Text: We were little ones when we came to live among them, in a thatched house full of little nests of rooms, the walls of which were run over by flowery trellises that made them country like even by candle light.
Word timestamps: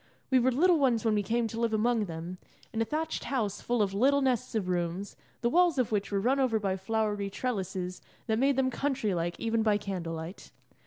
We 0.31 0.39
were 0.39 0.51
little 0.51 0.79
ones 0.79 1.05
when 1.05 1.13
we 1.13 1.21
came 1.21 1.45
to 1.47 1.59
live 1.59 1.75
among 1.75 2.05
them, 2.05 2.39
in 2.73 2.81
a 2.81 2.85
thatched 2.85 3.25
house 3.25 3.61
full 3.61 3.83
of 3.83 3.93
little 3.93 4.21
nests 4.21 4.55
of 4.55 4.67
rooms, 4.67 5.15
the 5.41 5.49
walls 5.51 5.77
of 5.77 5.91
which 5.91 6.11
were 6.11 6.19
run 6.19 6.39
over 6.39 6.59
by 6.59 6.75
flowery 6.75 7.29
trellises 7.29 8.01
that 8.25 8.39
made 8.39 8.55
them 8.55 8.71
country 8.71 9.13
like 9.13 9.39
even 9.39 9.61
by 9.61 9.77
candle 9.77 10.13
light. 10.15 10.49